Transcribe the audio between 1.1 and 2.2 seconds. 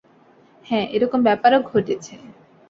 ব্যাপারও ঘটেছে।